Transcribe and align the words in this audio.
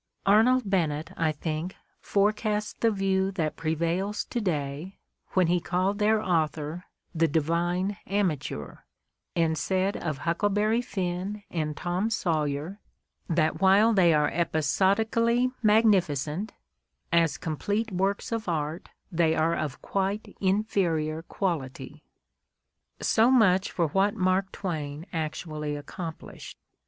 Arnold 0.25 0.67
Bennett, 0.67 1.11
I 1.15 1.31
think, 1.31 1.75
forecast 1.99 2.81
the 2.81 2.89
view 2.89 3.29
that 3.33 3.55
prevails 3.55 4.25
to 4.25 4.41
day 4.41 4.97
when 5.33 5.45
he 5.45 5.59
called 5.59 5.99
their 5.99 6.19
author 6.19 6.85
the 7.13 7.27
"divine 7.27 7.97
amateur" 8.07 8.77
and 9.35 9.55
said 9.55 9.95
of 9.95 10.17
"Huckleberry 10.17 10.81
Finn" 10.81 11.43
and 11.51 11.77
"Tom 11.77 12.09
Sawyer" 12.09 12.79
that 13.29 13.61
while 13.61 13.93
they 13.93 14.11
are 14.11 14.29
"episodically 14.31 15.51
magnificent, 15.61 16.47
i6 16.47 16.47
The 16.47 16.49
Ordeal 16.49 16.53
of 16.55 17.11
Mark 17.11 17.11
Twain 17.11 17.23
as 17.23 17.37
complete 17.37 17.91
works 17.91 18.31
of 18.31 18.49
art 18.49 18.89
they 19.11 19.35
are 19.35 19.53
of 19.55 19.83
quite 19.83 20.35
inferior 20.41 21.21
quality. 21.21 22.01
''So 22.99 23.29
much 23.29 23.69
for 23.69 23.89
what 23.89 24.15
Mark 24.15 24.51
Twain 24.51 25.05
actually 25.13 25.75
accomplished. 25.75 26.57